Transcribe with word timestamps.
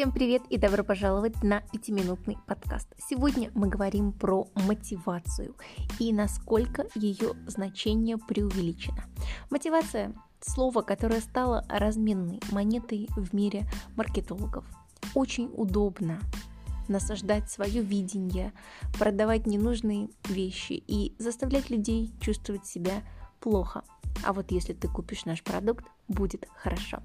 Всем 0.00 0.12
привет 0.12 0.40
и 0.48 0.56
добро 0.56 0.82
пожаловать 0.82 1.42
на 1.42 1.60
пятиминутный 1.60 2.38
подкаст. 2.46 2.88
Сегодня 3.10 3.50
мы 3.54 3.68
говорим 3.68 4.12
про 4.12 4.48
мотивацию 4.54 5.54
и 5.98 6.10
насколько 6.14 6.86
ее 6.94 7.34
значение 7.46 8.16
преувеличено. 8.16 9.04
Мотивация– 9.50 10.14
слово, 10.40 10.80
которое 10.80 11.20
стало 11.20 11.66
разменной 11.68 12.40
монетой 12.50 13.10
в 13.14 13.34
мире 13.34 13.66
маркетологов. 13.94 14.64
Очень 15.14 15.52
удобно 15.54 16.18
насаждать 16.88 17.50
свое 17.50 17.82
видение, 17.82 18.54
продавать 18.98 19.46
ненужные 19.46 20.08
вещи 20.30 20.82
и 20.86 21.14
заставлять 21.18 21.68
людей 21.68 22.10
чувствовать 22.22 22.64
себя 22.64 23.02
плохо. 23.38 23.84
А 24.24 24.32
вот 24.32 24.50
если 24.50 24.72
ты 24.72 24.88
купишь 24.88 25.26
наш 25.26 25.42
продукт, 25.42 25.84
будет 26.08 26.48
хорошо. 26.56 27.02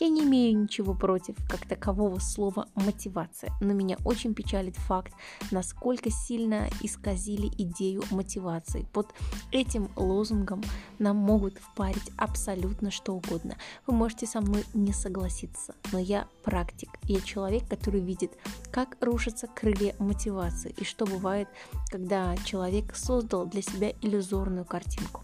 Я 0.00 0.08
не 0.08 0.22
имею 0.22 0.58
ничего 0.58 0.94
против 0.94 1.36
как 1.48 1.66
такового 1.66 2.18
слова 2.18 2.66
мотивация, 2.74 3.52
но 3.60 3.72
меня 3.72 3.96
очень 4.04 4.34
печалит 4.34 4.76
факт, 4.76 5.12
насколько 5.50 6.10
сильно 6.10 6.68
исказили 6.80 7.48
идею 7.58 8.02
мотивации. 8.10 8.86
Под 8.92 9.08
этим 9.50 9.90
лозунгом 9.96 10.62
нам 10.98 11.16
могут 11.16 11.58
впарить 11.58 12.10
абсолютно 12.16 12.90
что 12.90 13.14
угодно. 13.14 13.56
Вы 13.86 13.94
можете 13.94 14.26
со 14.26 14.40
мной 14.40 14.64
не 14.74 14.92
согласиться, 14.92 15.74
но 15.92 15.98
я 15.98 16.26
практик. 16.42 16.88
Я 17.04 17.20
человек, 17.20 17.68
который 17.68 18.00
видит, 18.00 18.32
как 18.70 18.96
рушатся 19.00 19.46
крылья 19.46 19.94
мотивации 19.98 20.74
и 20.78 20.84
что 20.84 21.04
бывает, 21.06 21.48
когда 21.90 22.36
человек 22.44 22.96
создал 22.96 23.46
для 23.46 23.62
себя 23.62 23.92
иллюзорную 24.00 24.64
картинку. 24.64 25.22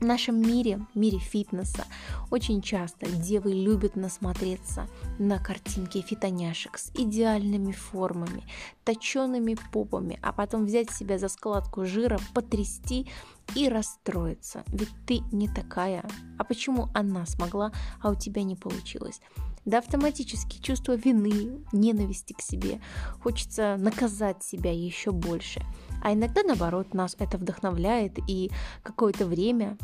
В 0.00 0.04
нашем 0.04 0.40
мире, 0.40 0.86
мире 0.94 1.18
фитнеса, 1.18 1.84
очень 2.30 2.62
часто 2.62 3.10
девы 3.10 3.52
любят 3.52 3.96
насмотреться 3.96 4.86
на 5.18 5.40
картинки 5.40 6.00
фитоняшек 6.02 6.78
с 6.78 6.92
идеальными 6.94 7.72
формами, 7.72 8.44
точеными 8.84 9.56
попами, 9.72 10.20
а 10.22 10.32
потом 10.32 10.66
взять 10.66 10.92
себя 10.92 11.18
за 11.18 11.26
складку 11.26 11.84
жира, 11.84 12.20
потрясти 12.32 13.08
и 13.56 13.68
расстроиться. 13.68 14.62
Ведь 14.68 14.92
ты 15.04 15.18
не 15.32 15.48
такая. 15.48 16.08
А 16.38 16.44
почему 16.44 16.90
она 16.94 17.26
смогла, 17.26 17.72
а 18.00 18.10
у 18.10 18.14
тебя 18.14 18.44
не 18.44 18.54
получилось? 18.54 19.20
Да 19.64 19.78
автоматически 19.78 20.62
чувство 20.62 20.94
вины, 20.94 21.60
ненависти 21.72 22.34
к 22.34 22.40
себе. 22.40 22.80
Хочется 23.20 23.76
наказать 23.76 24.44
себя 24.44 24.72
еще 24.72 25.10
больше. 25.10 25.60
А 26.02 26.12
иногда, 26.12 26.42
наоборот, 26.42 26.94
нас 26.94 27.16
это 27.18 27.38
вдохновляет, 27.38 28.18
и 28.26 28.50
какое-то 28.82 29.26
время 29.26 29.76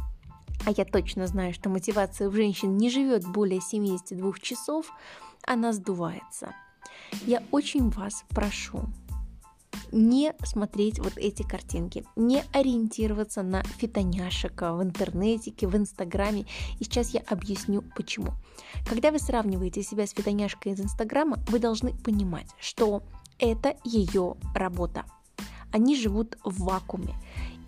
а 0.67 0.71
я 0.71 0.85
точно 0.85 1.27
знаю, 1.27 1.53
что 1.53 1.69
мотивация 1.69 2.29
у 2.29 2.33
женщин 2.33 2.79
не 2.79 2.89
живет 2.89 3.27
более 3.27 3.61
72 3.61 4.33
часов, 4.41 4.91
она 5.43 5.73
сдувается. 5.73 6.55
Я 7.27 7.43
очень 7.51 7.91
вас 7.91 8.25
прошу 8.31 8.89
не 9.93 10.35
смотреть 10.45 10.99
вот 10.99 11.17
эти 11.17 11.43
картинки, 11.43 12.05
не 12.17 12.43
ориентироваться 12.53 13.43
на 13.43 13.63
фитоняшек 13.63 14.61
в 14.61 14.83
интернете, 14.83 15.53
в 15.67 15.77
инстаграме. 15.77 16.47
И 16.81 16.85
сейчас 16.85 17.11
я 17.11 17.21
объясню 17.29 17.83
почему. 17.95 18.33
Когда 18.89 19.11
вы 19.11 19.19
сравниваете 19.19 19.83
себя 19.83 20.07
с 20.07 20.11
фитоняшкой 20.11 20.73
из 20.73 20.81
инстаграма, 20.81 21.39
вы 21.49 21.59
должны 21.59 21.95
понимать, 21.95 22.49
что 22.59 23.03
это 23.39 23.77
ее 23.85 24.37
работа. 24.55 25.05
Они 25.75 25.97
живут 25.97 26.39
в 26.45 26.63
вакууме. 26.63 27.17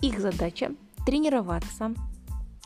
Их 0.01 0.21
задача 0.21 0.71
тренироваться, 1.05 1.93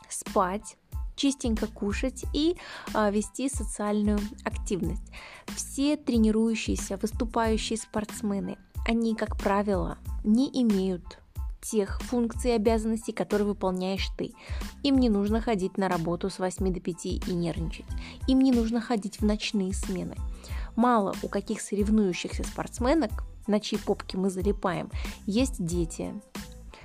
спать, 0.07 0.77
чистенько 1.17 1.67
кушать 1.67 2.27
и 2.35 2.59
а, 2.93 3.11
вести 3.11 3.49
социальную 3.49 4.19
активность. 4.45 5.11
Все 5.47 5.97
тренирующиеся, 5.97 6.99
выступающие 6.99 7.79
спортсмены, 7.79 8.59
они, 8.87 9.15
как 9.15 9.39
правило, 9.39 9.97
не 10.25 10.47
имеют 10.63 11.19
тех 11.63 12.03
функций 12.03 12.51
и 12.51 12.57
обязанностей, 12.57 13.13
которые 13.13 13.49
выполняешь 13.49 14.11
ты. 14.19 14.35
Им 14.83 14.99
не 14.99 15.09
нужно 15.09 15.41
ходить 15.41 15.79
на 15.79 15.89
работу 15.89 16.29
с 16.29 16.39
8 16.39 16.71
до 16.71 16.81
5 16.81 17.07
и 17.07 17.33
нервничать. 17.33 17.87
Им 18.29 18.41
не 18.43 18.53
нужно 18.53 18.83
ходить 18.83 19.21
в 19.21 19.25
ночные 19.25 19.73
смены. 19.73 20.17
Мало 20.77 21.15
у 21.23 21.29
каких 21.29 21.63
соревнующихся 21.63 22.45
спортсменок, 22.45 23.25
на 23.51 23.61
чьи 23.61 23.79
попки 23.79 24.17
мы 24.17 24.31
залипаем, 24.31 24.91
есть 25.27 25.63
дети. 25.65 26.15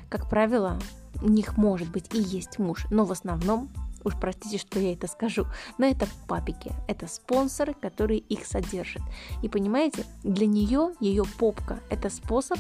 Как 0.10 0.30
правило, 0.30 0.80
у 1.22 1.30
них 1.30 1.58
может 1.58 1.90
быть 1.90 2.14
и 2.14 2.20
есть 2.20 2.60
муж, 2.60 2.86
но 2.90 3.06
в 3.06 3.12
основном 3.12 3.70
уж 4.04 4.14
простите, 4.20 4.58
что 4.58 4.80
я 4.80 4.94
это 4.94 5.08
скажу, 5.08 5.48
но 5.78 5.86
это 5.86 6.08
папики, 6.28 6.72
это 6.88 7.08
спонсоры, 7.08 7.74
которые 7.74 8.20
их 8.20 8.46
содержат. 8.46 9.02
И 9.42 9.50
понимаете, 9.50 10.06
для 10.24 10.46
нее 10.46 10.94
ее 11.00 11.24
попка– 11.40 11.80
это 11.90 12.10
способ 12.10 12.60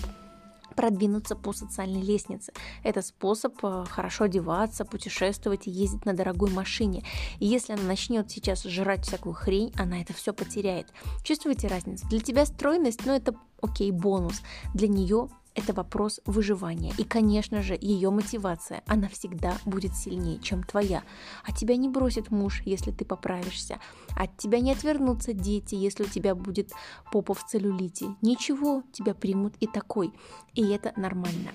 продвинуться 0.75 1.35
по 1.35 1.53
социальной 1.53 2.01
лестнице. 2.01 2.53
Это 2.83 3.01
способ 3.01 3.53
э, 3.63 3.85
хорошо 3.89 4.25
одеваться, 4.25 4.85
путешествовать 4.85 5.67
и 5.67 5.71
ездить 5.71 6.05
на 6.05 6.13
дорогой 6.13 6.51
машине. 6.51 7.03
И 7.39 7.45
если 7.45 7.73
она 7.73 7.83
начнет 7.83 8.29
сейчас 8.29 8.63
жрать 8.63 9.05
всякую 9.05 9.33
хрень, 9.33 9.73
она 9.75 10.01
это 10.01 10.13
все 10.13 10.33
потеряет. 10.33 10.87
Чувствуете 11.23 11.67
разницу? 11.67 12.07
Для 12.07 12.19
тебя 12.19 12.45
стройность, 12.45 13.05
ну 13.05 13.13
это 13.13 13.35
окей, 13.61 13.91
бонус. 13.91 14.41
Для 14.73 14.87
нее 14.87 15.29
это 15.55 15.73
вопрос 15.73 16.19
выживания. 16.25 16.93
И, 16.97 17.03
конечно 17.03 17.61
же, 17.61 17.77
ее 17.79 18.11
мотивация, 18.11 18.83
она 18.85 19.07
всегда 19.07 19.57
будет 19.65 19.95
сильнее, 19.95 20.39
чем 20.39 20.63
твоя. 20.63 21.03
А 21.43 21.51
тебя 21.51 21.77
не 21.77 21.89
бросит 21.89 22.29
муж, 22.29 22.61
если 22.65 22.91
ты 22.91 23.05
поправишься. 23.05 23.79
От 24.15 24.37
тебя 24.37 24.59
не 24.59 24.71
отвернутся 24.71 25.33
дети, 25.33 25.75
если 25.75 26.03
у 26.03 26.07
тебя 26.07 26.35
будет 26.35 26.71
попа 27.11 27.33
в 27.33 27.45
целлюлите. 27.45 28.15
Ничего, 28.21 28.83
тебя 28.91 29.13
примут 29.13 29.55
и 29.59 29.67
такой. 29.67 30.11
И 30.53 30.67
это 30.67 30.93
нормально. 30.97 31.51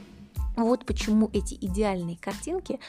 Вот 0.57 0.85
почему 0.85 1.31
эти 1.33 1.55
идеальные 1.55 2.17
картинки 2.19 2.81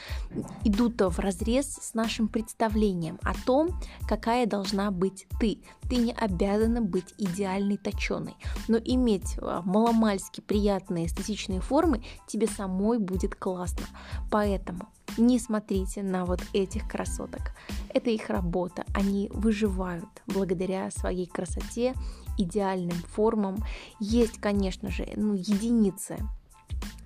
идут 0.64 1.00
в 1.00 1.18
разрез 1.18 1.78
с 1.80 1.94
нашим 1.94 2.28
представлением 2.28 3.18
о 3.22 3.34
том, 3.34 3.70
какая 4.06 4.46
должна 4.46 4.90
быть 4.90 5.26
ты. 5.40 5.62
Ты 5.88 5.96
не 5.96 6.12
обязана 6.12 6.80
быть 6.80 7.14
идеальной 7.18 7.76
точеной, 7.76 8.36
но 8.68 8.78
иметь 8.78 9.36
а, 9.40 9.62
маломальски 9.62 10.40
приятные 10.40 11.06
эстетичные 11.06 11.60
формы 11.60 12.02
тебе 12.26 12.46
самой 12.46 12.98
будет 12.98 13.34
классно. 13.34 13.86
Поэтому 14.30 14.88
не 15.18 15.38
смотрите 15.38 16.02
на 16.02 16.24
вот 16.24 16.40
этих 16.52 16.88
красоток. 16.88 17.52
Это 17.88 18.10
их 18.10 18.30
работа. 18.30 18.84
Они 18.94 19.30
выживают 19.32 20.22
благодаря 20.26 20.90
своей 20.90 21.26
красоте, 21.26 21.94
идеальным 22.38 22.96
формам. 23.14 23.58
Есть, 24.00 24.38
конечно 24.40 24.90
же, 24.90 25.06
ну, 25.16 25.34
единицы 25.34 26.18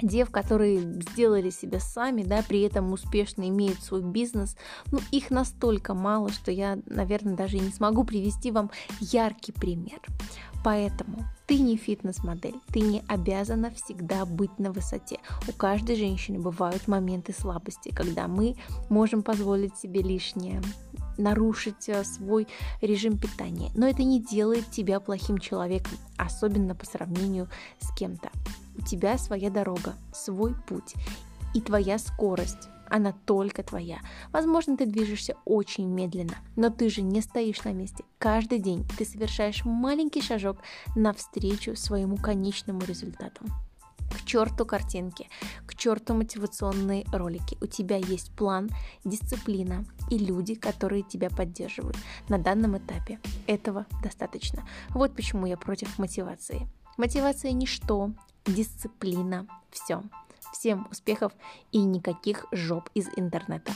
дев, 0.01 0.31
которые 0.31 0.81
сделали 0.81 1.51
себя 1.51 1.81
сами, 1.81 2.23
да, 2.23 2.43
при 2.47 2.63
этом 2.63 2.93
успешно 2.93 3.49
имеют 3.49 3.83
свой 3.83 4.03
бизнес, 4.03 4.57
ну, 4.91 5.01
их 5.11 5.31
настолько 5.31 5.95
мало, 5.95 6.31
что 6.31 6.51
я, 6.51 6.79
наверное, 6.87 7.37
даже 7.37 7.57
и 7.57 7.61
не 7.61 7.71
смогу 7.71 8.05
привести 8.05 8.51
вам 8.51 8.71
яркий 9.01 9.53
пример. 9.53 10.01
Поэтому 10.65 11.25
ты 11.47 11.59
не 11.61 11.77
фитнес-модель, 11.77 12.57
ты 12.73 12.81
не 12.81 13.03
обязана 13.07 13.71
всегда 13.71 14.25
быть 14.25 14.59
на 14.59 14.73
высоте. 14.73 15.19
У 15.49 15.53
каждой 15.53 15.95
женщины 15.95 16.41
бывают 16.41 16.89
моменты 16.89 17.33
слабости, 17.33 17.95
когда 17.95 18.27
мы 18.27 18.57
можем 18.89 19.23
позволить 19.23 19.77
себе 19.77 20.03
лишнее, 20.03 20.61
нарушить 21.19 21.89
э, 21.89 22.05
свой 22.05 22.47
режим 22.81 23.19
питания. 23.19 23.71
Но 23.75 23.87
это 23.87 24.03
не 24.03 24.21
делает 24.21 24.71
тебя 24.71 25.01
плохим 25.01 25.39
человеком, 25.39 25.93
особенно 26.17 26.75
по 26.75 26.87
сравнению 26.87 27.49
с 27.81 27.95
кем-то. 27.95 28.31
У 28.77 28.83
тебя 28.83 29.19
своя 29.19 29.51
дорога, 29.51 29.95
свой 30.13 30.55
путь 30.67 30.95
и 31.55 31.61
твоя 31.61 31.99
скорость. 31.99 32.69
Она 32.89 33.13
только 33.25 33.63
твоя. 33.63 33.99
Возможно, 34.33 34.77
ты 34.77 34.87
движешься 34.87 35.35
очень 35.45 35.89
медленно, 35.89 36.37
но 36.55 36.71
ты 36.71 36.89
же 36.89 37.03
не 37.03 37.21
стоишь 37.21 37.65
на 37.65 37.73
месте. 37.73 38.05
Каждый 38.19 38.61
день 38.61 38.87
ты 38.97 39.05
совершаешь 39.05 39.65
маленький 39.65 40.23
шажок 40.23 40.59
навстречу 40.95 41.75
своему 41.75 42.17
конечному 42.17 42.81
результату. 42.83 43.45
К 44.17 44.25
черту 44.25 44.65
картинки, 44.65 45.29
к 45.67 45.75
черту 45.75 46.15
мотивационные 46.15 47.05
ролики. 47.13 47.59
У 47.61 47.67
тебя 47.67 47.97
есть 47.97 48.31
план, 48.33 48.71
дисциплина 49.05 49.85
и 50.11 50.17
люди, 50.17 50.55
которые 50.55 51.03
тебя 51.03 51.29
поддерживают. 51.29 51.99
На 52.31 52.39
данном 52.39 52.79
этапе 52.79 53.21
этого 53.47 53.85
достаточно. 54.03 54.67
Вот 54.89 55.15
почему 55.15 55.45
я 55.45 55.59
против 55.59 55.99
мотивации. 55.99 56.67
Мотивация 56.97 57.53
ничто, 57.53 58.13
дисциплина, 58.47 59.47
все. 59.71 60.03
Всем 60.51 60.89
успехов 60.91 61.33
и 61.73 61.83
никаких 61.83 62.47
жоп 62.53 62.89
из 62.95 63.09
интернета. 63.17 63.73